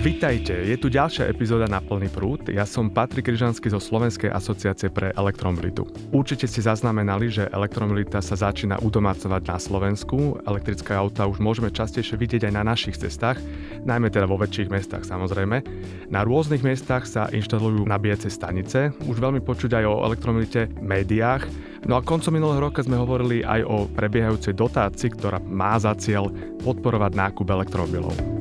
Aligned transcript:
Vítajte, 0.00 0.56
je 0.56 0.80
tu 0.80 0.88
ďalšia 0.88 1.28
epizóda 1.28 1.68
na 1.68 1.76
plný 1.76 2.08
prúd. 2.08 2.48
Ja 2.48 2.64
som 2.64 2.88
Patrik 2.88 3.28
Ryžanský 3.28 3.68
zo 3.68 3.76
Slovenskej 3.76 4.32
asociácie 4.32 4.88
pre 4.88 5.12
elektromobilitu. 5.12 5.84
Určite 6.08 6.48
ste 6.48 6.64
zaznamenali, 6.64 7.28
že 7.28 7.52
elektromobilita 7.52 8.24
sa 8.24 8.32
začína 8.32 8.80
udomácovať 8.80 9.42
na 9.44 9.60
Slovensku. 9.60 10.40
Elektrické 10.48 10.96
auta 10.96 11.28
už 11.28 11.44
môžeme 11.44 11.68
častejšie 11.68 12.16
vidieť 12.16 12.48
aj 12.48 12.52
na 12.56 12.64
našich 12.64 12.96
cestách, 12.96 13.44
najmä 13.84 14.08
teda 14.08 14.24
vo 14.24 14.40
väčších 14.40 14.72
mestách 14.72 15.04
samozrejme. 15.04 15.60
Na 16.08 16.24
rôznych 16.24 16.64
miestach 16.64 17.04
sa 17.04 17.28
inštalujú 17.28 17.84
nabíjacie 17.84 18.32
stanice. 18.32 18.96
Už 19.04 19.20
veľmi 19.20 19.44
počuť 19.44 19.76
aj 19.76 19.84
o 19.84 20.00
elektromobilite 20.08 20.72
v 20.80 20.80
médiách. 20.80 21.44
No 21.84 22.00
a 22.00 22.00
koncom 22.00 22.32
minulého 22.32 22.72
roka 22.72 22.80
sme 22.80 22.96
hovorili 22.96 23.44
aj 23.44 23.68
o 23.68 23.84
prebiehajúcej 23.84 24.56
dotácii, 24.56 25.12
ktorá 25.12 25.44
má 25.44 25.76
za 25.76 25.92
cieľ 25.92 26.32
podporovať 26.64 27.12
nákup 27.12 27.52
elektromobilov. 27.52 28.39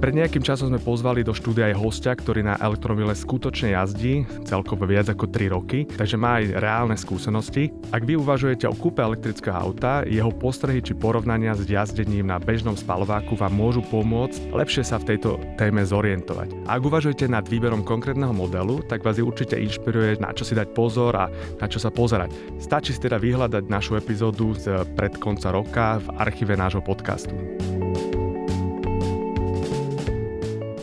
Pred 0.00 0.16
nejakým 0.16 0.40
časom 0.40 0.72
sme 0.72 0.80
pozvali 0.80 1.20
do 1.20 1.36
štúdia 1.36 1.68
aj 1.68 1.76
hostia, 1.76 2.16
ktorý 2.16 2.40
na 2.40 2.56
elektromobile 2.56 3.12
skutočne 3.12 3.76
jazdí, 3.76 4.24
celkovo 4.48 4.88
viac 4.88 5.12
ako 5.12 5.28
3 5.28 5.52
roky, 5.52 5.84
takže 5.84 6.16
má 6.16 6.40
aj 6.40 6.56
reálne 6.56 6.96
skúsenosti. 6.96 7.68
Ak 7.92 8.08
vy 8.08 8.16
uvažujete 8.16 8.64
o 8.64 8.72
kúpe 8.72 9.04
elektrického 9.04 9.52
auta, 9.52 10.00
jeho 10.08 10.32
postrehy 10.32 10.80
či 10.80 10.96
porovnania 10.96 11.52
s 11.52 11.68
jazdením 11.68 12.32
na 12.32 12.40
bežnom 12.40 12.80
spalováku 12.80 13.36
vám 13.36 13.52
môžu 13.52 13.84
pomôcť 13.92 14.56
lepšie 14.56 14.88
sa 14.88 14.96
v 14.96 15.12
tejto 15.12 15.36
téme 15.60 15.84
zorientovať. 15.84 16.48
Ak 16.64 16.80
uvažujete 16.80 17.28
nad 17.28 17.44
výberom 17.44 17.84
konkrétneho 17.84 18.32
modelu, 18.32 18.80
tak 18.88 19.04
vás 19.04 19.20
určite 19.20 19.60
inšpiruje, 19.60 20.16
na 20.16 20.32
čo 20.32 20.48
si 20.48 20.56
dať 20.56 20.72
pozor 20.72 21.12
a 21.12 21.28
na 21.60 21.68
čo 21.68 21.76
sa 21.76 21.92
pozerať. 21.92 22.32
Stačí 22.56 22.96
si 22.96 23.04
teda 23.04 23.20
vyhľadať 23.20 23.68
našu 23.68 24.00
epizódu 24.00 24.56
z 24.56 24.80
pred 24.96 25.12
konca 25.20 25.52
roka 25.52 26.00
v 26.00 26.08
archíve 26.16 26.56
nášho 26.56 26.80
podcastu. 26.80 27.36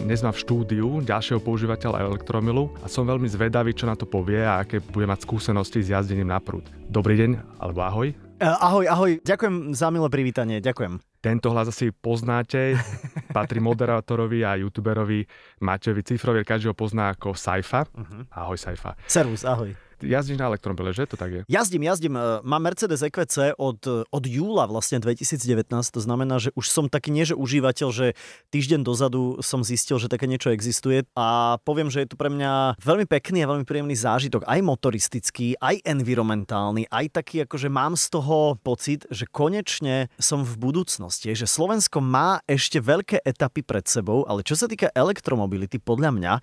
Dnes 0.08 0.23
mám 0.23 0.31
v 0.31 0.39
štúdiu 0.39 0.88
ďalšieho 1.03 1.44
používateľa 1.44 2.00
elektromilu 2.08 2.72
a 2.80 2.88
som 2.88 3.03
veľmi 3.03 3.27
zvedavý, 3.27 3.75
čo 3.75 3.91
na 3.91 4.00
to 4.00 4.08
povie 4.08 4.39
a 4.39 4.64
aké 4.64 4.80
bude 4.80 5.03
mať 5.03 5.27
skúsenosti 5.27 5.83
s 5.83 5.91
jazdením 5.91 6.31
na 6.31 6.39
prúd. 6.39 6.64
Dobrý 6.88 7.19
deň, 7.19 7.59
alebo 7.59 7.83
ahoj. 7.83 8.16
E, 8.16 8.47
Ahoj, 8.47 8.88
ahoj, 8.88 9.11
ďakujem 9.19 9.75
za 9.75 9.91
milé 9.91 10.08
privítanie, 10.08 10.64
ďakujem. 10.64 11.03
Tento 11.19 11.52
hlas 11.52 11.75
asi 11.75 11.91
poznáte, 11.91 12.80
patrí 13.36 13.59
moderátorovi 13.59 14.47
a 14.47 14.55
youtuberovi 14.55 15.27
Matejovi 15.59 16.08
Cifrovi, 16.08 16.47
každý 16.47 16.71
ho 16.71 16.75
pozná 16.80 17.11
ako 17.11 17.36
Saifa. 17.36 17.83
Mhm. 17.92 18.31
Ahoj 18.31 18.55
Saifa. 18.55 18.95
Servus, 19.11 19.44
ahoj. 19.44 19.75
Jazdíš 19.98 20.38
na 20.38 20.53
elektromobile, 20.53 20.94
že? 20.94 21.09
To 21.09 21.17
tak 21.17 21.30
je? 21.34 21.42
Jazdím, 21.50 21.90
jazdím, 21.90 22.14
e, 22.14 22.42
mám 22.45 22.62
Mercedes 22.62 23.02
EQC 23.02 23.58
od, 23.58 23.81
od 24.14 24.23
júla 24.30 24.70
vlastne 24.70 25.02
2019, 25.02 25.66
to 25.89 26.02
znamená, 26.02 26.38
že 26.38 26.54
už 26.54 26.70
som 26.70 26.86
taký 26.86 27.09
nie, 27.09 27.26
že 27.26 27.34
užívateľ, 27.34 27.89
že 27.89 28.08
týždeň 28.54 28.86
dozadu 28.86 29.42
som 29.42 29.66
zistil, 29.66 29.98
že 29.98 30.12
také 30.12 30.30
niečo 30.30 30.54
existuje. 30.54 31.09
A 31.17 31.58
poviem, 31.66 31.89
že 31.89 32.06
je 32.06 32.14
to 32.14 32.20
pre 32.20 32.30
mňa 32.30 32.78
veľmi 32.78 33.09
pekný 33.09 33.42
a 33.42 33.50
veľmi 33.50 33.66
príjemný 33.66 33.98
zážitok, 33.98 34.45
aj 34.45 34.59
motoristický, 34.62 35.58
aj 35.58 35.81
environmentálny, 35.81 36.86
aj 36.94 37.06
taký, 37.17 37.50
akože 37.50 37.67
mám 37.72 37.98
z 37.98 38.06
toho 38.14 38.59
pocit, 38.61 39.09
že 39.09 39.26
konečne 39.26 40.14
som 40.21 40.45
v 40.45 40.54
budúcnosti, 40.61 41.33
že 41.33 41.50
Slovensko 41.50 42.04
má 42.04 42.39
ešte 42.45 42.77
veľké 42.77 43.26
etapy 43.26 43.66
pred 43.66 43.83
sebou, 43.89 44.27
ale 44.30 44.45
čo 44.45 44.54
sa 44.54 44.70
týka 44.70 44.94
elektromobility, 44.94 45.82
podľa 45.82 46.11
mňa, 46.14 46.33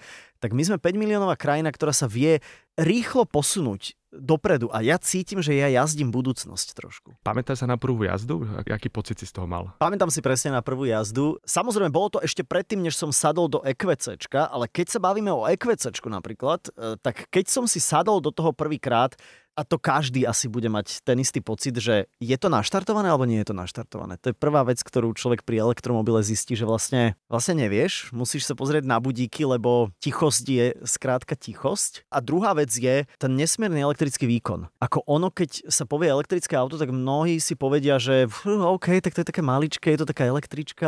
tak 0.44 0.53
my 0.53 0.60
sme 0.60 0.77
5 0.77 1.00
miliónová 1.00 1.41
krajina, 1.41 1.72
ktorá 1.72 1.97
sa 1.97 2.05
vie 2.05 2.44
rýchlo 2.77 3.25
posunúť 3.25 3.97
dopredu 4.12 4.69
a 4.69 4.84
ja 4.84 5.00
cítim, 5.00 5.41
že 5.41 5.56
ja 5.56 5.72
jazdím 5.72 6.12
budúcnosť 6.12 6.69
trošku. 6.77 7.16
Pamätáš 7.25 7.65
sa 7.65 7.66
na 7.66 7.81
prvú 7.81 8.05
jazdu? 8.05 8.44
Aký 8.69 8.93
pocit 8.93 9.19
si 9.19 9.27
z 9.27 9.33
toho 9.33 9.49
mal? 9.49 9.72
Pamätám 9.81 10.12
si 10.12 10.21
presne 10.21 10.53
na 10.53 10.60
prvú 10.60 10.84
jazdu. 10.84 11.41
Samozrejme, 11.43 11.88
bolo 11.88 12.19
to 12.19 12.21
ešte 12.21 12.44
predtým, 12.44 12.84
než 12.84 12.94
som 12.94 13.09
sadol 13.09 13.49
do 13.49 13.65
EQCčka, 13.65 14.53
ale 14.53 14.69
keď 14.69 14.87
sa 14.93 15.00
bavíme 15.00 15.33
o 15.33 15.49
EQCčku 15.49 16.12
napríklad, 16.12 16.71
e, 16.77 17.00
tak 17.00 17.27
keď 17.33 17.49
som 17.49 17.65
si 17.65 17.81
sadol 17.83 18.21
do 18.21 18.31
toho 18.31 18.53
prvýkrát, 18.53 19.16
a 19.54 19.62
to 19.62 19.78
každý 19.78 20.26
asi 20.26 20.50
bude 20.50 20.66
mať 20.66 21.06
ten 21.06 21.19
istý 21.22 21.38
pocit, 21.38 21.78
že 21.78 22.10
je 22.19 22.37
to 22.38 22.50
naštartované 22.50 23.10
alebo 23.10 23.26
nie 23.26 23.38
je 23.42 23.54
to 23.54 23.56
naštartované. 23.56 24.19
To 24.26 24.34
je 24.34 24.37
prvá 24.37 24.66
vec, 24.66 24.82
ktorú 24.82 25.15
človek 25.15 25.47
pri 25.47 25.62
elektromobile 25.62 26.20
zistí, 26.26 26.59
že 26.59 26.66
vlastne, 26.66 27.15
vlastne 27.31 27.62
nevieš, 27.62 28.10
musíš 28.10 28.50
sa 28.50 28.59
pozrieť 28.59 28.82
na 28.82 28.98
budíky, 28.98 29.47
lebo 29.47 29.94
tichosť 30.03 30.44
je 30.44 30.66
skrátka 30.82 31.38
tichosť. 31.38 32.03
A 32.10 32.19
druhá 32.19 32.53
vec 32.59 32.75
je 32.75 33.06
ten 33.19 33.32
nesmierny 33.32 33.78
elektrický 33.78 34.26
výkon. 34.26 34.66
Ako 34.82 35.06
ono, 35.06 35.31
keď 35.31 35.71
sa 35.71 35.86
povie 35.86 36.10
elektrické 36.10 36.59
auto, 36.59 36.75
tak 36.75 36.91
mnohí 36.91 37.38
si 37.38 37.54
povedia, 37.54 38.03
že 38.03 38.26
"Fú, 38.26 38.59
OK, 38.59 38.98
tak 38.98 39.15
to 39.15 39.22
je 39.22 39.31
také 39.31 39.42
maličké, 39.42 39.94
je 39.94 40.03
to 40.03 40.10
taká 40.10 40.26
električka 40.26 40.86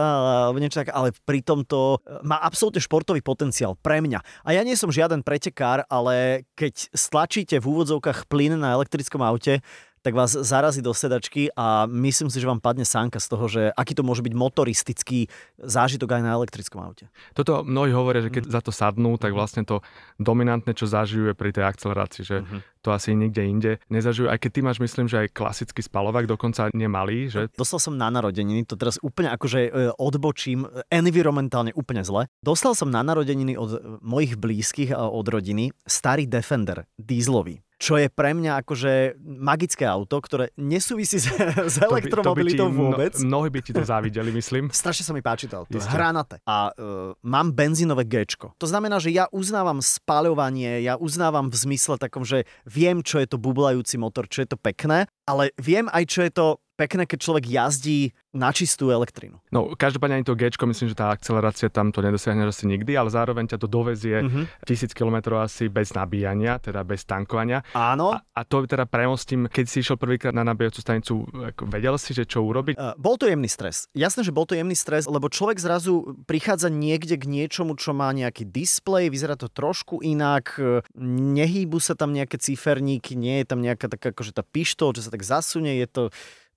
alebo 0.51 0.59
niečo 0.59 0.83
tak, 0.83 0.91
ale 0.91 1.15
pritom 1.25 1.63
to 1.63 2.03
e, 2.03 2.19
má 2.27 2.43
absolútne 2.43 2.83
športový 2.83 3.23
potenciál 3.23 3.79
pre 3.79 4.03
mňa. 4.03 4.19
A 4.43 4.59
ja 4.59 4.67
nie 4.67 4.75
som 4.75 4.91
žiaden 4.91 5.23
pretekár, 5.23 5.87
ale 5.87 6.47
keď 6.59 6.91
stlačíte 6.91 7.63
v 7.63 7.67
úvodzovkách 7.71 8.27
plyn 8.27 8.56
na 8.61 8.75
elektrickom 8.75 9.23
aute, 9.23 9.61
tak 10.07 10.15
vás 10.15 10.39
zarazí 10.39 10.79
do 10.87 10.95
sedačky 10.95 11.51
a 11.59 11.91
myslím 11.91 12.31
si, 12.31 12.39
že 12.39 12.47
vám 12.47 12.63
padne 12.63 12.87
sánka 12.87 13.19
z 13.19 13.27
toho, 13.27 13.51
že 13.51 13.75
aký 13.75 13.99
to 13.99 14.07
môže 14.07 14.23
byť 14.23 14.35
motoristický 14.39 15.27
zážitok 15.59 16.15
aj 16.15 16.23
na 16.23 16.39
elektrickom 16.39 16.79
aute. 16.79 17.11
Toto 17.35 17.67
mnohí 17.67 17.91
hovoria, 17.91 18.23
že 18.23 18.31
keď 18.31 18.47
za 18.47 18.63
to 18.63 18.71
sadnú, 18.71 19.19
tak 19.19 19.35
vlastne 19.35 19.67
to 19.67 19.83
dominantné, 20.23 20.79
čo 20.79 20.87
zažijú 20.87 21.27
je 21.27 21.35
pri 21.35 21.51
tej 21.51 21.67
akcelerácii, 21.67 22.23
že 22.23 22.47
to 22.87 22.95
asi 22.95 23.19
nikde 23.19 23.43
inde 23.43 23.73
nezažijú. 23.91 24.31
Aj 24.31 24.39
keď 24.39 24.51
ty 24.55 24.61
máš, 24.63 24.79
myslím, 24.79 25.11
že 25.11 25.27
aj 25.27 25.35
klasický 25.35 25.83
spalovák, 25.83 26.31
dokonca 26.31 26.71
nemalý, 26.71 27.27
že 27.27 27.51
Dostal 27.59 27.83
som 27.83 27.99
na 27.99 28.07
narodeniny, 28.07 28.63
to 28.63 28.79
teraz 28.79 29.03
úplne 29.03 29.35
akože 29.35 29.61
e, 29.67 29.71
odbočím, 29.99 30.71
e, 30.71 30.87
environmentálne 30.95 31.75
úplne 31.75 32.07
zle. 32.07 32.31
Dostal 32.47 32.79
som 32.79 32.95
na 32.95 33.03
narodeniny 33.03 33.59
od 33.59 33.71
e, 33.75 33.79
mojich 34.07 34.39
blízkych 34.39 34.95
a 34.95 35.11
od 35.11 35.27
rodiny 35.27 35.75
starý 35.83 36.31
Defender, 36.31 36.87
dízlový. 36.95 37.66
Čo 37.77 38.01
je 38.01 38.09
pre 38.09 38.33
mňa 38.33 38.65
akože 38.65 39.21
magické 39.21 39.85
auto, 39.85 40.17
ktoré 40.17 40.49
nesúvisí 40.57 41.21
s, 41.21 41.29
s 41.29 41.77
to 41.77 41.85
by- 41.85 42.01
elektromobilitou 42.01 42.67
to 42.67 42.73
by 42.73 42.77
ti, 42.77 42.81
vôbec. 42.81 43.13
No, 43.21 43.29
mnohí 43.37 43.49
by 43.53 43.61
ti 43.61 43.73
to 43.77 43.85
závideli, 43.85 44.33
myslím. 44.33 44.73
Strašne 44.73 45.05
sa 45.05 45.13
mi 45.13 45.21
páči 45.21 45.45
to 45.45 45.61
auto. 45.61 45.77
Isté. 45.77 45.93
Hranate. 45.93 46.41
A 46.49 46.73
uh, 46.73 47.13
mám 47.21 47.53
benzínové 47.53 48.09
G. 48.09 48.25
To 48.57 48.67
znamená, 48.67 48.97
že 48.97 49.13
ja 49.13 49.29
uznávam 49.29 49.85
spaľovanie, 49.85 50.81
ja 50.81 50.97
uznávam 50.97 51.53
v 51.53 51.57
zmysle 51.57 52.01
takom, 52.01 52.25
že 52.25 52.49
viem, 52.65 53.05
čo 53.05 53.21
je 53.21 53.29
to 53.29 53.37
bublajúci 53.37 54.01
motor, 54.01 54.25
čo 54.25 54.43
je 54.43 54.49
to 54.49 54.59
pekné, 54.59 55.05
ale 55.29 55.53
viem 55.61 55.93
aj, 55.93 56.05
čo 56.09 56.21
je 56.25 56.33
to 56.33 56.47
pekné, 56.77 57.09
keď 57.09 57.19
človek 57.19 57.45
jazdí 57.49 58.13
na 58.37 58.53
čistú 58.53 58.93
elektrinu. 58.93 59.41
No, 59.49 59.73
každopádne 59.73 60.21
ani 60.21 60.27
to 60.29 60.37
G, 60.37 60.53
myslím, 60.53 60.93
že 60.93 60.97
tá 60.97 61.09
akcelerácia 61.09 61.73
tam 61.73 61.89
to 61.89 62.05
nedosiahneš 62.05 62.53
asi 62.53 62.65
nikdy, 62.69 62.93
ale 62.93 63.09
zároveň 63.09 63.49
ťa 63.49 63.59
to 63.59 63.67
dovezie 63.67 64.21
Mhm. 64.21 64.45
tisíc 64.69 64.93
kilometrov 64.93 65.41
asi 65.41 65.73
bez 65.73 65.97
nabíjania, 65.97 66.61
teda 66.61 66.85
bez 66.85 67.09
tankovania. 67.09 67.65
Áno, 67.73 68.13
A, 68.13 68.21
a 68.37 68.41
to 68.45 68.69
teda 68.69 68.85
premostím, 68.85 69.49
keď 69.49 69.65
si 69.65 69.81
išiel 69.81 69.97
prvýkrát 69.97 70.37
na 70.37 70.45
nabíjacú 70.45 70.85
stanicu, 70.85 71.25
vedel 71.65 71.97
si, 71.97 72.13
že 72.13 72.29
čo 72.29 72.45
urobiť? 72.45 72.77
Uh, 72.77 72.93
bol 73.01 73.17
to 73.17 73.25
jemný 73.25 73.49
stres. 73.49 73.89
Jasné, 73.97 74.21
že 74.21 74.37
bol 74.37 74.45
to 74.45 74.53
jemný 74.53 74.77
stres, 74.77 75.09
lebo 75.09 75.33
človek 75.33 75.57
zrazu 75.57 76.13
prichádza 76.29 76.69
niekde 76.69 77.17
k 77.17 77.25
niečomu, 77.25 77.73
čo 77.81 77.97
má 77.97 78.13
nejaký 78.13 78.45
displej, 78.45 79.09
vyzerá 79.09 79.41
to 79.41 79.49
trošku 79.49 80.05
inak, 80.05 80.61
e, 80.61 80.85
nehýbu 81.01 81.81
sa 81.81 81.97
tam 81.97 82.13
nejaké 82.13 82.37
ciferníky, 82.37 83.17
nie 83.17 83.41
je 83.41 83.47
tam 83.49 83.65
nejaká 83.65 83.89
taká 83.89 84.13
akože 84.13 84.37
tá 84.37 84.45
pištol, 84.45 84.93
čo 84.93 85.01
sa 85.01 85.09
tak 85.09 85.25
zasunie, 85.25 85.81
je 85.81 85.89
to 85.89 86.03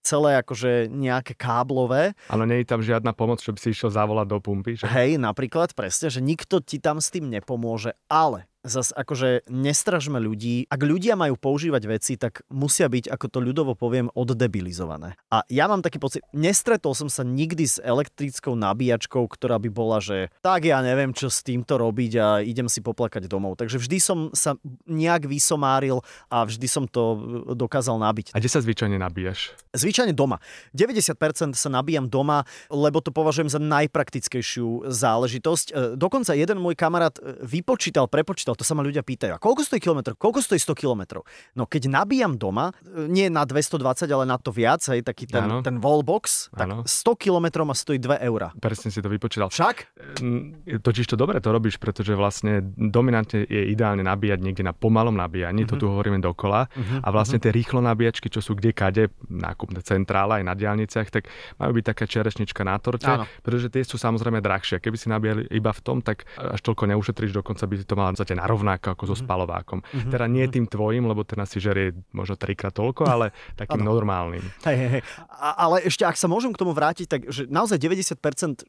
celé 0.01 0.39
akože 0.39 0.87
nejaké 0.89 1.35
káblové. 1.35 2.15
Ale 2.31 2.43
nie 2.47 2.63
je 2.63 2.69
tam 2.69 2.81
žiadna 2.81 3.11
pomoc, 3.13 3.43
že 3.43 3.51
by 3.51 3.59
si 3.59 3.69
išiel 3.75 3.91
zavolať 3.91 4.27
do 4.27 4.39
pumpy. 4.39 4.79
Že? 4.79 4.85
Hej, 4.89 5.11
napríklad, 5.19 5.75
presne, 5.75 6.07
že 6.09 6.23
nikto 6.23 6.63
ti 6.63 6.79
tam 6.79 7.03
s 7.03 7.11
tým 7.11 7.27
nepomôže, 7.27 7.95
ale 8.07 8.49
zas 8.69 8.93
akože 8.93 9.49
nestražme 9.49 10.21
ľudí. 10.21 10.69
Ak 10.69 10.81
ľudia 10.81 11.17
majú 11.17 11.35
používať 11.35 11.83
veci, 11.89 12.13
tak 12.15 12.45
musia 12.53 12.85
byť, 12.85 13.09
ako 13.09 13.25
to 13.27 13.39
ľudovo 13.41 13.73
poviem, 13.73 14.07
oddebilizované. 14.13 15.17
A 15.33 15.41
ja 15.49 15.65
mám 15.65 15.81
taký 15.81 15.97
pocit, 15.97 16.21
nestretol 16.31 16.93
som 16.93 17.09
sa 17.09 17.25
nikdy 17.25 17.65
s 17.65 17.77
elektrickou 17.81 18.53
nabíjačkou, 18.53 19.25
ktorá 19.25 19.57
by 19.57 19.69
bola, 19.73 19.97
že 19.97 20.29
tak 20.45 20.69
ja 20.69 20.79
neviem, 20.85 21.11
čo 21.11 21.27
s 21.27 21.41
týmto 21.41 21.81
robiť 21.81 22.11
a 22.21 22.27
idem 22.45 22.69
si 22.69 22.83
poplakať 22.85 23.25
domov. 23.25 23.57
Takže 23.57 23.81
vždy 23.81 23.97
som 23.97 24.19
sa 24.35 24.55
nejak 24.85 25.25
vysomáril 25.25 26.05
a 26.29 26.45
vždy 26.45 26.67
som 26.69 26.85
to 26.85 27.17
dokázal 27.57 27.97
nabiť. 27.97 28.35
A 28.35 28.39
kde 28.39 28.51
sa 28.51 28.61
zvyčajne 28.61 28.99
nabíjaš? 28.99 29.55
Zvyčajne 29.73 30.13
doma. 30.13 30.37
90% 30.75 31.55
sa 31.55 31.69
nabíjam 31.71 32.11
doma, 32.11 32.43
lebo 32.67 32.99
to 32.99 33.15
považujem 33.15 33.47
za 33.47 33.57
najpraktickejšiu 33.57 34.91
záležitosť. 34.91 35.67
E, 35.71 35.73
Dokonca 35.95 36.35
jeden 36.35 36.59
môj 36.59 36.75
kamarát 36.75 37.15
e, 37.17 37.39
vypočítal, 37.47 38.11
prepočítal, 38.11 38.58
to 38.59 38.67
sa 38.67 38.75
ma 38.75 38.83
ľudia 38.83 38.99
pýtajú, 38.99 39.31
a 39.31 39.39
koľko 39.39 39.63
stojí 39.63 39.79
kilometr, 39.79 40.19
koľko 40.19 40.43
stojí 40.43 40.59
100 40.59 40.75
kilometrov? 40.75 41.23
No 41.55 41.63
keď 41.63 41.87
nabíjam 41.87 42.35
doma, 42.35 42.75
nie 43.07 43.31
na 43.31 43.47
220, 43.47 43.79
ale 44.05 44.27
na 44.27 44.35
to 44.35 44.51
viac, 44.51 44.83
hej, 44.83 44.99
taký 44.99 45.23
ten, 45.25 45.47
Áno. 45.47 45.63
ten 45.63 45.79
wallbox, 45.79 46.51
tak 46.51 46.67
Áno. 46.67 46.83
100 46.83 46.91
kilometrov 47.15 47.63
ma 47.63 47.71
stojí 47.71 47.95
2 47.95 48.19
eurá. 48.19 48.51
Presne 48.59 48.91
si 48.91 48.99
to 48.99 49.07
vypočítal. 49.07 49.47
Však? 49.47 49.75
Mm, 50.19 50.67
Totiž 50.83 51.07
to 51.07 51.15
dobre 51.15 51.39
to 51.39 51.49
robíš, 51.49 51.79
pretože 51.79 52.11
vlastne 52.11 52.59
dominantne 52.75 53.45
je 53.45 53.71
ideálne 53.71 54.03
nabíjať 54.03 54.39
niekde 54.41 54.61
na 54.61 54.75
pomalom 54.75 55.15
nabíjaní, 55.15 55.63
Mhm. 55.63 55.69
to 55.69 55.75
tu 55.77 55.85
hovoríme 55.87 56.19
dokola. 56.19 56.67
A 56.99 57.07
vlastne 57.09 57.39
tie 57.39 57.53
rýchlo 57.53 57.79
nabíjačky, 57.79 58.27
čo 58.27 58.43
sú 58.43 58.57
kde 58.57 58.75
kade, 58.75 59.07
nákupné 59.29 59.79
centrála 59.85 60.41
aj 60.41 60.43
na 60.43 60.53
diálniciach, 60.57 61.07
tak 61.07 61.29
majú 61.55 61.77
byť 61.77 61.85
taká 61.85 62.03
čerešnička 62.03 62.65
na 62.65 62.75
torte, 62.81 63.07
Áno. 63.07 63.23
pretože 63.39 63.69
tie 63.69 63.85
sú 63.85 63.95
samozrejme 63.95 64.41
drahšie. 64.41 64.81
Keby 64.81 64.97
si 64.97 65.07
nabíjali 65.07 65.45
iba 65.53 65.69
v 65.69 65.81
tom, 65.81 66.01
tak 66.01 66.25
až 66.35 66.59
toľko 66.59 66.89
neušetríš, 66.89 67.31
dokonca 67.31 67.63
by 67.63 67.75
si 67.77 67.85
to 67.85 67.93
mal 67.93 68.09
zate 68.39 68.45
narovnako 68.45 68.87
ako 68.89 69.03
so 69.05 69.15
Mhm. 69.15 69.21
spalovákom. 69.21 69.79
Teda 70.07 70.25
nie 70.25 70.47
tým 70.47 70.65
tvojim, 70.65 71.03
lebo 71.03 71.21
ten 71.21 71.37
asi 71.37 71.59
žerie 71.59 71.91
možno 72.09 72.33
trikrát 72.33 72.71
toľko, 72.71 73.03
ale 73.03 73.25
takým 73.61 73.83
Áno. 73.83 73.91
normálnym. 73.91 74.41
Hej, 74.63 74.75
hej, 74.77 74.89
hej. 74.89 75.01
A, 75.29 75.59
ale 75.59 75.83
ešte, 75.83 76.01
ak 76.01 76.15
sa 76.15 76.25
môžem 76.25 76.49
k 76.49 76.57
tomu 76.57 76.71
vrátiť, 76.71 77.05
tak 77.05 77.21
že 77.27 77.45
naozaj 77.45 77.77
90% 77.77 78.15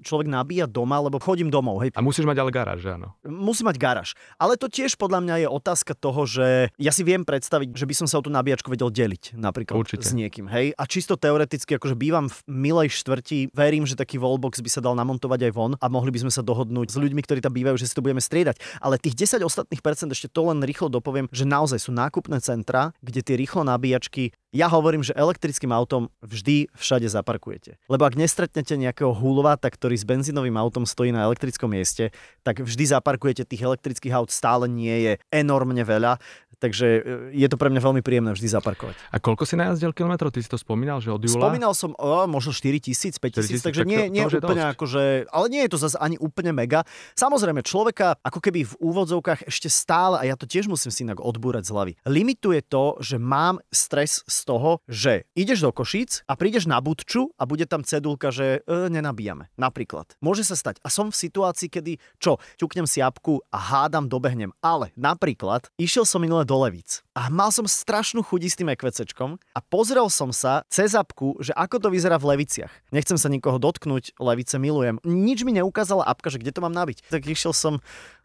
človek 0.00 0.26
nabíja 0.26 0.66
doma, 0.66 0.98
lebo 0.98 1.18
chodím 1.18 1.48
domov. 1.48 1.82
Hej. 1.82 1.94
A 1.94 2.00
musíš 2.00 2.24
mať 2.24 2.38
ale 2.38 2.50
garáž, 2.50 2.82
áno? 2.84 3.14
Musí 3.22 3.62
mať 3.62 3.76
garáž. 3.76 4.08
Ale 4.36 4.54
to 4.54 4.66
tiež 4.66 4.96
podľa 4.96 5.20
mňa 5.20 5.34
je 5.38 5.48
otázka 5.48 5.92
toho, 5.94 6.24
že 6.24 6.46
ja 6.74 6.90
si 6.90 7.02
viem 7.02 7.22
predstaviť, 7.22 7.72
že 7.72 7.86
by 7.86 7.94
som 7.94 8.06
sa 8.06 8.18
o 8.18 8.24
tú 8.24 8.28
nabíjačku 8.28 8.66
vedel 8.66 8.90
deliť 8.90 9.36
napríklad 9.36 9.76
Určite. 9.76 10.02
s 10.02 10.12
niekým. 10.12 10.46
Hej? 10.46 10.74
A 10.74 10.82
čisto 10.84 11.14
teoreticky, 11.14 11.76
akože 11.76 11.94
bývam 11.94 12.26
v 12.26 12.38
milej 12.48 12.90
štvrti, 12.96 13.52
verím, 13.52 13.84
že 13.84 13.94
taký 13.94 14.16
wallbox 14.16 14.58
by 14.58 14.68
sa 14.68 14.80
dal 14.80 14.96
namontovať 14.96 15.46
aj 15.46 15.52
von 15.52 15.72
a 15.76 15.86
mohli 15.86 16.10
by 16.10 16.24
sme 16.24 16.32
sa 16.32 16.40
dohodnúť 16.40 16.88
s 16.88 16.96
ľuďmi, 16.96 17.20
ktorí 17.20 17.38
tam 17.38 17.52
bývajú, 17.52 17.76
že 17.76 17.86
si 17.86 17.94
to 17.94 18.00
budeme 18.00 18.18
striedať. 18.18 18.56
Ale 18.78 18.96
tých 18.96 19.14
10 19.16 19.42
ostatných 19.60 19.84
percent 19.84 20.10
ešte 20.10 20.32
to 20.32 20.48
len 20.48 20.64
rýchlo 20.64 20.88
dopoviem, 20.88 21.28
že 21.30 21.44
naozaj 21.44 21.84
sú 21.84 21.92
nákupné 21.92 22.40
centra, 22.40 22.96
kde 23.04 23.20
tie 23.20 23.36
rýchlo 23.36 23.62
nabíjačky 23.62 24.32
ja 24.50 24.66
hovorím, 24.66 25.06
že 25.06 25.14
elektrickým 25.14 25.70
autom 25.70 26.10
vždy 26.26 26.74
všade 26.74 27.06
zaparkujete. 27.06 27.78
Lebo 27.86 28.02
ak 28.02 28.18
nestretnete 28.18 28.74
nejakého 28.74 29.14
hulváta, 29.14 29.70
ktorý 29.70 29.94
s 29.94 30.02
benzínovým 30.02 30.58
autom 30.58 30.82
stojí 30.82 31.14
na 31.14 31.22
elektrickom 31.22 31.70
mieste, 31.70 32.10
tak 32.42 32.58
vždy 32.58 32.90
zaparkujete 32.90 33.46
tých 33.46 33.62
elektrických 33.62 34.10
aut 34.10 34.34
stále 34.34 34.66
nie 34.66 35.06
je 35.06 35.12
enormne 35.30 35.86
veľa. 35.86 36.18
Takže 36.60 36.86
e, 36.86 37.00
je 37.32 37.48
to 37.48 37.56
pre 37.56 37.72
mňa 37.72 37.80
veľmi 37.80 38.02
príjemné 38.04 38.36
vždy 38.36 38.48
zaparkovať. 38.52 38.94
A 39.10 39.16
koľko 39.16 39.48
si 39.48 39.56
najazdil 39.56 39.96
kilometrov? 39.96 40.28
Ty 40.28 40.44
si 40.44 40.50
to 40.52 40.60
spomínal, 40.60 41.00
že 41.00 41.08
od 41.08 41.24
júla? 41.24 41.48
Spomínal 41.48 41.72
som 41.72 41.96
o, 41.96 42.28
možno 42.28 42.52
4 42.52 42.76
tisíc, 42.84 43.16
5 43.16 43.40
tisíc, 43.40 43.64
4 43.64 43.64
000, 43.64 43.66
takže 43.66 43.82
tak 43.82 43.88
nie, 43.88 44.02
nie 44.12 44.24
to 44.28 44.44
úplne 44.44 44.64
dosť. 44.68 44.74
akože, 44.76 45.02
ale 45.32 45.46
nie 45.48 45.62
je 45.64 45.70
to 45.72 45.78
zase 45.80 45.96
ani 45.96 46.20
úplne 46.20 46.52
mega. 46.52 46.84
Samozrejme, 47.16 47.64
človeka 47.64 48.20
ako 48.20 48.38
keby 48.44 48.68
v 48.68 48.74
úvodzovkách 48.76 49.48
ešte 49.48 49.72
stále, 49.72 50.20
a 50.20 50.28
ja 50.28 50.36
to 50.36 50.44
tiež 50.44 50.68
musím 50.68 50.92
si 50.92 51.08
inak 51.08 51.16
odbúrať 51.16 51.64
z 51.64 51.70
hlavy, 51.72 51.92
limituje 52.04 52.60
to, 52.68 53.00
že 53.00 53.16
mám 53.16 53.64
stres 53.72 54.20
z 54.28 54.38
toho, 54.44 54.84
že 54.84 55.24
ideš 55.32 55.64
do 55.64 55.72
Košíc 55.72 56.28
a 56.28 56.36
prídeš 56.36 56.68
na 56.68 56.76
Budču 56.84 57.32
a 57.40 57.48
bude 57.48 57.64
tam 57.64 57.80
cedulka, 57.80 58.28
že 58.28 58.60
e, 58.68 58.92
nenabíjame. 58.92 59.48
Napríklad. 59.56 60.12
Môže 60.20 60.44
sa 60.44 60.58
stať. 60.58 60.76
A 60.84 60.92
som 60.92 61.08
v 61.08 61.16
situácii, 61.16 61.72
kedy 61.72 61.96
čo, 62.20 62.36
ťuknem 62.60 62.84
si 62.84 63.00
apku 63.00 63.40
a 63.48 63.58
hádam, 63.58 64.10
dobehnem. 64.10 64.52
Ale 64.60 64.92
napríklad 64.98 65.72
išiel 65.80 66.04
som 66.04 66.20
minule 66.20 66.44
do 66.50 66.58
Levíc 66.66 67.06
a 67.14 67.30
mal 67.30 67.54
som 67.54 67.62
strašnú 67.62 68.26
chuť 68.26 68.40
s 68.50 68.58
tým 68.58 68.74
ekvecečkom 68.74 69.38
a 69.38 69.60
pozrel 69.62 70.10
som 70.10 70.34
sa 70.34 70.66
cez 70.66 70.98
apku, 70.98 71.38
že 71.38 71.54
ako 71.54 71.78
to 71.78 71.88
vyzerá 71.94 72.18
v 72.18 72.34
Leviciach. 72.34 72.74
Nechcem 72.90 73.14
sa 73.14 73.30
nikoho 73.30 73.62
dotknúť, 73.62 74.18
Levice 74.18 74.58
milujem. 74.58 74.98
Nič 75.06 75.46
mi 75.46 75.54
neukázala 75.54 76.02
apka, 76.02 76.26
že 76.26 76.42
kde 76.42 76.50
to 76.50 76.58
mám 76.66 76.74
nabiť. 76.74 77.06
Tak 77.06 77.22
išiel 77.22 77.54
som 77.54 77.78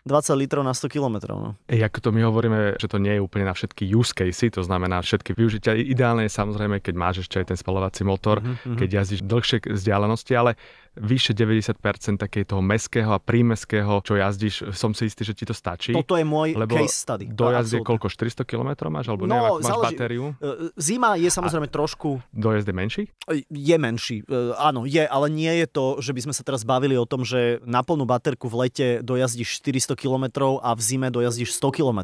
20 0.06 0.14
litrov 0.36 0.62
na 0.62 0.72
100 0.72 0.86
kilometrov. 0.88 1.36
No. 1.36 1.50
Ej, 1.66 1.82
ako 1.84 1.98
to 2.00 2.10
my 2.12 2.22
hovoríme, 2.22 2.60
že 2.76 2.86
to 2.86 2.98
nie 2.98 3.14
je 3.14 3.22
úplne 3.22 3.44
na 3.44 3.52
všetky 3.52 3.90
use 3.90 4.12
casey, 4.12 4.48
to 4.48 4.62
znamená 4.62 5.00
všetky 5.00 5.34
využitia. 5.34 5.74
Ideálne 5.74 6.24
je 6.24 6.32
samozrejme, 6.32 6.78
keď 6.78 6.94
máš 6.94 7.16
ešte 7.22 7.38
aj 7.38 7.48
ten 7.48 7.58
spalovací 7.58 8.02
motor, 8.02 8.38
Mhm, 8.38 8.76
keď 8.76 8.90
jazdíš 8.96 9.22
dlhšie 9.22 9.58
vzdialenosti, 9.66 10.32
ale 10.32 10.54
vyše 10.96 11.34
90% 11.34 11.76
takej 12.18 12.46
toho 12.46 12.62
meského 12.62 13.12
a 13.12 13.20
prímeského, 13.20 14.00
čo 14.00 14.16
jazdíš, 14.16 14.72
som 14.72 14.92
si 14.92 15.06
istý, 15.06 15.22
že 15.22 15.34
ti 15.34 15.44
to 15.44 15.52
stačí. 15.52 15.92
Toto 15.92 16.16
je 16.16 16.24
môj 16.24 16.56
lebo 16.56 16.72
case 16.74 16.96
study. 16.98 17.28
Dojazd 17.28 17.74
je 17.74 17.82
koľko? 17.82 18.08
400 18.08 18.46
km 18.46 18.88
máš? 18.88 19.10
Alebo 19.10 19.26
No, 19.26 19.36
neviem, 19.36 19.52
máš 19.58 19.68
záleží. 19.68 19.88
batériu? 19.92 20.24
E, 20.34 20.72
Zima 20.78 21.16
je 21.16 21.28
samozrejme 21.28 21.68
trošku 21.68 22.24
Dojazd 22.32 22.64
je 22.64 22.72
menší? 22.74 23.04
e, 23.28 23.44
je 23.44 23.76
menší. 23.76 24.18
E, 24.22 24.40
Áno, 24.56 24.86
je, 24.86 25.04
ale 25.04 25.28
nie 25.28 25.52
je 25.58 25.68
to, 25.68 26.00
že 26.00 26.12
by 26.12 26.22
sme 26.22 26.34
sa 26.34 26.42
teraz 26.42 26.64
bavili 26.64 26.96
o 26.96 27.04
tom, 27.04 27.22
že 27.22 27.60
na 27.62 27.82
plnú 27.82 28.06
baterku 28.06 28.48
v 28.48 28.56
lete 28.62 28.88
dojazdíš 29.02 29.60
400 29.60 29.95
km 29.96 30.60
a 30.62 30.76
v 30.76 30.82
zime 30.84 31.08
dojazdíš 31.10 31.56
100 31.58 31.76
km. 31.82 32.00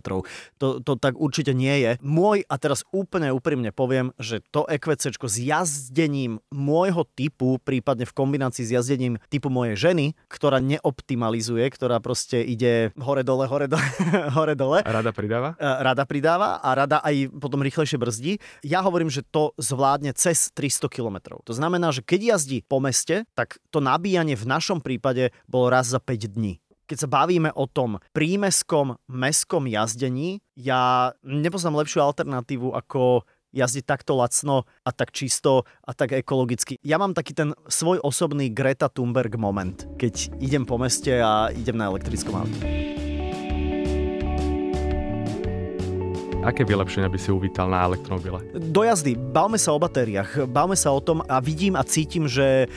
To, 0.57 0.79
to 0.81 0.95
tak 0.97 1.19
určite 1.19 1.51
nie 1.51 1.83
je. 1.83 1.91
Môj, 2.01 2.43
a 2.47 2.55
teraz 2.57 2.87
úplne 2.95 3.31
úprimne 3.35 3.69
poviem, 3.75 4.15
že 4.17 4.41
to 4.51 4.65
EQC 4.67 5.13
s 5.15 5.37
jazdením 5.39 6.43
môjho 6.51 7.07
typu, 7.15 7.59
prípadne 7.61 8.03
v 8.07 8.13
kombinácii 8.15 8.67
s 8.67 8.71
jazdením 8.75 9.19
typu 9.31 9.51
mojej 9.51 9.75
ženy, 9.77 10.17
ktorá 10.27 10.59
neoptimalizuje, 10.59 11.63
ktorá 11.71 11.99
proste 12.03 12.43
ide 12.43 12.91
hore-dole, 12.99 13.47
hore-dole, 13.47 13.87
hore-dole, 14.35 14.79
rada 14.83 15.11
pridáva? 15.11 15.55
e, 15.55 15.69
rada 15.83 16.03
pridáva 16.03 16.59
a 16.59 16.69
rada 16.75 16.97
aj 17.03 17.31
potom 17.37 17.63
rýchlejšie 17.63 17.97
brzdí. 17.99 18.33
Ja 18.63 18.83
hovorím, 18.83 19.11
že 19.11 19.23
to 19.23 19.55
zvládne 19.59 20.11
cez 20.15 20.51
300 20.53 20.91
km. 20.91 21.39
To 21.43 21.53
znamená, 21.55 21.91
že 21.95 22.03
keď 22.03 22.37
jazdí 22.37 22.63
po 22.67 22.79
meste, 22.83 23.23
tak 23.33 23.59
to 23.71 23.79
nabíjanie 23.79 24.35
v 24.35 24.45
našom 24.45 24.79
prípade 24.83 25.31
bolo 25.47 25.71
raz 25.71 25.87
za 25.89 25.99
5 25.99 26.35
dní. 26.37 26.61
Keď 26.91 27.07
sa 27.07 27.23
bavíme 27.23 27.55
o 27.55 27.71
tom 27.71 28.03
prímeskom, 28.11 28.99
meskom 29.07 29.63
jazdení, 29.63 30.43
ja 30.59 31.15
nepoznám 31.23 31.79
lepšiu 31.79 32.03
alternatívu 32.03 32.75
ako 32.75 33.23
jazdiť 33.55 33.87
takto 33.87 34.19
lacno 34.19 34.67
a 34.83 34.91
tak 34.91 35.15
čisto 35.15 35.63
a 35.87 35.95
tak 35.95 36.11
ekologicky. 36.11 36.75
Ja 36.83 36.99
mám 36.99 37.15
taký 37.15 37.31
ten 37.31 37.55
svoj 37.71 38.03
osobný 38.03 38.51
Greta 38.51 38.91
Thunberg 38.91 39.39
moment, 39.39 39.87
keď 39.95 40.35
idem 40.43 40.67
po 40.67 40.75
meste 40.75 41.15
a 41.15 41.47
idem 41.55 41.79
na 41.79 41.87
elektrickom 41.87 42.43
aute. 42.43 42.59
Aké 46.43 46.67
vylepšenia 46.67 47.07
by 47.07 47.19
si 47.21 47.31
uvítal 47.31 47.71
na 47.71 47.87
elektromobile? 47.87 48.41
Do 48.73 48.83
jazdy, 48.83 49.15
bavme 49.15 49.55
sa 49.55 49.71
o 49.71 49.79
batériách, 49.79 50.43
bavme 50.49 50.75
sa 50.75 50.91
o 50.91 50.99
tom 50.99 51.23
a 51.23 51.39
vidím 51.39 51.79
a 51.79 51.87
cítim, 51.87 52.27
že 52.27 52.67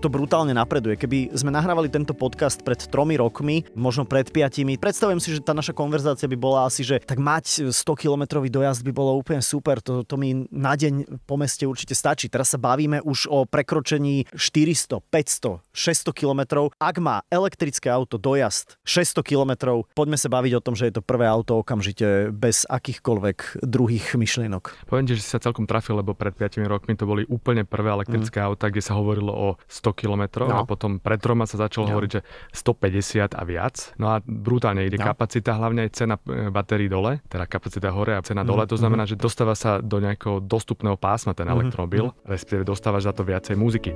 to 0.00 0.08
brutálne 0.12 0.52
napreduje. 0.52 1.00
Keby 1.00 1.32
sme 1.32 1.50
nahrávali 1.52 1.88
tento 1.88 2.12
podcast 2.12 2.60
pred 2.60 2.80
tromi 2.88 3.16
rokmi, 3.16 3.64
možno 3.72 4.04
pred 4.04 4.28
piatimi, 4.28 4.76
predstavujem 4.76 5.20
si, 5.20 5.28
že 5.36 5.44
tá 5.44 5.56
naša 5.56 5.72
konverzácia 5.72 6.28
by 6.28 6.36
bola 6.36 6.68
asi, 6.68 6.84
že 6.84 7.00
tak 7.00 7.20
mať 7.20 7.72
100 7.72 8.02
kilometrový 8.02 8.52
dojazd 8.52 8.84
by 8.84 8.92
bolo 8.92 9.16
úplne 9.16 9.40
super, 9.40 9.80
to, 9.80 10.04
to 10.04 10.14
mi 10.20 10.44
na 10.52 10.76
deň 10.76 11.24
po 11.24 11.40
meste 11.40 11.64
určite 11.64 11.96
stačí. 11.96 12.28
Teraz 12.28 12.52
sa 12.52 12.58
bavíme 12.60 13.00
už 13.00 13.30
o 13.32 13.48
prekročení 13.48 14.28
400, 14.36 15.00
500, 15.08 15.64
600 15.72 16.12
kilometrov. 16.12 16.72
Ak 16.76 17.00
má 17.00 17.24
elektrické 17.32 17.88
auto 17.88 18.20
dojazd 18.20 18.76
600 18.84 19.24
kilometrov, 19.24 19.88
poďme 19.96 20.20
sa 20.20 20.28
baviť 20.28 20.52
o 20.58 20.64
tom, 20.64 20.74
že 20.76 20.90
je 20.90 21.00
to 21.00 21.02
prvé 21.04 21.24
auto 21.24 21.60
okamžite 21.62 22.34
bez 22.34 22.68
akýchkoľvek 22.68 23.64
druhých 23.64 24.14
myšlienok. 24.14 24.86
Poviem 24.86 25.08
ti, 25.08 25.16
že 25.16 25.24
si 25.24 25.30
sa 25.32 25.40
celkom 25.40 25.64
trafil, 25.64 25.96
lebo 25.98 26.12
pred 26.12 26.34
5 26.36 26.60
rokmi 26.68 26.98
to 26.98 27.08
boli 27.08 27.24
úplne 27.26 27.64
prvé 27.64 27.94
elektrické 27.94 28.42
mm. 28.42 28.46
auta, 28.46 28.68
kde 28.68 28.82
sa 28.84 28.98
hovorilo 28.98 29.32
o 29.32 29.48
100 29.70 29.94
km 29.94 30.42
No. 30.44 30.58
a 30.58 30.66
potom 30.66 30.98
pred 30.98 31.16
troma 31.16 31.46
sa 31.46 31.54
začalo 31.56 31.86
No. 31.86 31.94
hovoriť, 31.94 32.10
že 32.10 32.20
150 32.52 33.32
a 33.32 33.42
viac. 33.42 33.94
No 33.96 34.10
a 34.10 34.18
brutálne 34.20 34.82
ide 34.82 34.98
No. 34.98 35.06
kapacita, 35.06 35.54
hlavne 35.54 35.86
aj 35.86 35.90
cena 35.94 36.18
e, 36.18 36.50
batérií 36.50 36.90
dole, 36.90 37.22
teda 37.24 37.46
kapacita 37.46 37.88
hore 37.88 38.12
a 38.12 38.20
cena 38.20 38.42
Mhm, 38.42 38.48
dole. 38.50 38.64
To 38.66 38.74
znamená, 38.74 39.06
že 39.06 39.14
dostáva 39.14 39.54
sa 39.54 39.78
do 39.78 39.96
nejakého 39.96 40.42
dostupného 40.42 40.98
pásma 40.98 41.30
ten 41.32 41.46
Mhm, 41.46 41.54
elektromobil, 41.54 42.10
respektíve 42.26 42.66
dostávaš 42.66 43.06
za 43.06 43.14
to 43.14 43.22
viacej 43.22 43.54
muziky. 43.54 43.94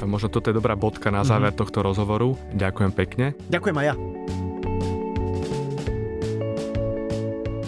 Možno 0.00 0.28
toto 0.28 0.48
je 0.48 0.56
dobrá 0.56 0.72
bodka 0.72 1.12
na 1.12 1.20
záver 1.20 1.52
Mhm. 1.52 1.58
tohto 1.58 1.84
rozhovoru. 1.84 2.32
Ďakujem 2.50 2.92
pekne. 2.92 3.26
Ďakujem 3.46 3.76
aj 3.76 3.84
ja. 3.84 4.47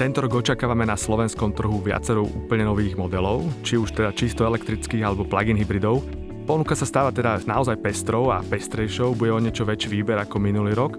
Tento 0.00 0.25
rok 0.25 0.40
očakávame 0.40 0.88
na 0.88 0.97
slovenskom 0.97 1.52
trhu 1.52 1.76
viacero 1.85 2.25
úplne 2.25 2.64
nových 2.64 2.97
modelov, 2.97 3.45
či 3.61 3.76
už 3.76 3.92
teda 3.92 4.16
čisto 4.16 4.49
elektrických 4.49 5.04
alebo 5.04 5.28
plug-in 5.28 5.61
hybridov. 5.61 6.00
Ponuka 6.49 6.73
sa 6.73 6.88
stáva 6.88 7.12
teda 7.12 7.45
naozaj 7.45 7.76
pestrou 7.85 8.33
a 8.33 8.40
pestrejšou, 8.40 9.12
bude 9.12 9.28
o 9.28 9.37
niečo 9.37 9.69
väčší 9.69 9.92
výber 9.92 10.16
ako 10.16 10.40
minulý 10.40 10.73
rok. 10.73 10.97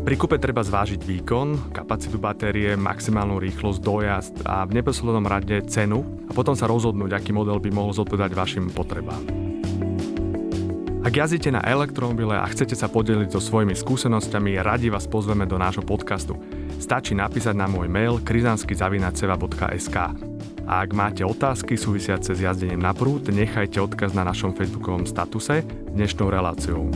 Pri 0.00 0.16
kúpe 0.16 0.40
treba 0.40 0.64
zvážiť 0.64 0.96
výkon, 0.96 1.76
kapacitu 1.76 2.16
batérie, 2.16 2.72
maximálnu 2.72 3.36
rýchlosť, 3.36 3.84
dojazd 3.84 4.34
a 4.48 4.64
v 4.64 4.80
neposlednom 4.80 5.28
rade 5.28 5.60
cenu 5.68 6.00
a 6.24 6.32
potom 6.32 6.56
sa 6.56 6.64
rozhodnúť, 6.72 7.20
aký 7.20 7.36
model 7.36 7.60
by 7.60 7.68
mohol 7.68 7.92
zodpovedať 7.92 8.32
vašim 8.32 8.72
potrebám. 8.72 9.20
Ak 11.04 11.12
jazdíte 11.12 11.52
na 11.52 11.60
elektromobile 11.68 12.32
a 12.32 12.48
chcete 12.48 12.72
sa 12.72 12.88
podeliť 12.88 13.28
so 13.28 13.44
svojimi 13.44 13.76
skúsenosťami, 13.76 14.56
radi 14.64 14.88
vás 14.88 15.04
pozveme 15.04 15.44
do 15.44 15.60
nášho 15.60 15.84
podcastu. 15.84 16.40
Stačí 16.80 17.12
napísať 17.12 17.52
na 17.52 17.68
môj 17.68 17.92
mail 17.92 18.24
krizanskyzavinaceva.sk 18.24 19.96
A 20.64 20.72
ak 20.80 20.90
máte 20.96 21.20
otázky 21.20 21.76
súvisiace 21.76 22.32
s 22.32 22.40
jazdením 22.40 22.80
na 22.80 22.96
prúd, 22.96 23.28
nechajte 23.28 23.84
odkaz 23.84 24.16
na 24.16 24.24
našom 24.24 24.56
facebookovom 24.56 25.04
statuse 25.04 25.60
dnešnou 25.92 26.32
reláciou. 26.32 26.88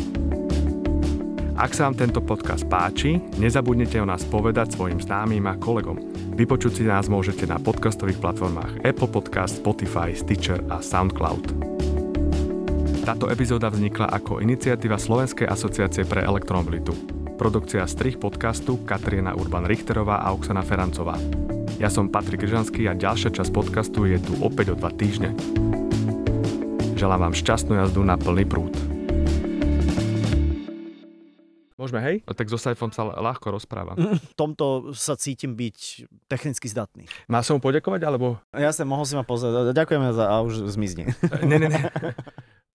Ak 1.55 1.71
sa 1.71 1.87
vám 1.87 2.01
tento 2.01 2.19
podcast 2.19 2.67
páči, 2.67 3.21
nezabudnite 3.39 4.01
o 4.03 4.09
nás 4.09 4.27
povedať 4.27 4.75
svojim 4.75 4.99
známym 4.99 5.45
a 5.47 5.55
kolegom. 5.55 6.01
Vypočuť 6.35 6.73
si 6.81 6.83
nás 6.83 7.07
môžete 7.07 7.47
na 7.47 7.61
podcastových 7.63 8.19
platformách 8.19 8.83
Apple 8.83 9.13
Podcast, 9.13 9.63
Spotify, 9.63 10.17
Stitcher 10.17 10.65
a 10.67 10.83
Soundcloud. 10.83 11.55
Táto 13.05 13.29
epizóda 13.29 13.69
vznikla 13.69 14.11
ako 14.11 14.41
iniciatíva 14.41 14.97
Slovenskej 14.97 15.47
asociácie 15.47 16.09
pre 16.09 16.25
elektromobilitu. 16.25 17.24
Produkcia 17.35 17.83
strich 17.91 18.23
podcastu 18.23 18.79
Katriena 18.87 19.35
Urban-Richterová 19.35 20.23
a 20.23 20.31
Oksana 20.31 20.63
Ferancová. 20.63 21.19
Ja 21.83 21.91
som 21.91 22.07
Patrik 22.07 22.47
Ržanský 22.47 22.87
a 22.87 22.95
ďalšia 22.95 23.35
časť 23.35 23.51
podcastu 23.51 24.07
je 24.07 24.23
tu 24.23 24.39
opäť 24.39 24.71
o 24.71 24.79
dva 24.79 24.95
týždne. 24.95 25.35
Želám 26.95 27.27
vám 27.27 27.35
šťastnú 27.35 27.75
jazdu 27.75 28.07
na 28.07 28.15
plný 28.15 28.47
prúd. 28.47 28.71
Môžeme, 31.75 31.99
hej? 32.07 32.23
No, 32.23 32.39
tak 32.39 32.47
so 32.47 32.55
Saifom 32.55 32.95
sa 32.95 33.03
ľahko 33.03 33.51
rozprávam. 33.51 33.99
V 33.99 34.35
tomto 34.39 34.95
sa 34.95 35.19
cítim 35.19 35.59
byť 35.59 36.07
technicky 36.31 36.71
zdatný. 36.71 37.11
Má 37.27 37.43
som 37.43 37.59
mu 37.59 37.61
poďakovať, 37.67 38.01
alebo... 38.07 38.39
Ja 38.55 38.71
sa 38.71 38.87
mohol 38.87 39.11
si 39.11 39.19
ma 39.19 39.27
pozrieť. 39.27 39.75
Ďakujeme 39.75 40.15
za 40.15 40.31
a 40.31 40.39
už 40.39 40.71
zmizne. 40.71 41.11
Ne, 41.43 41.59
ne, 41.59 41.67
ne. 41.67 41.83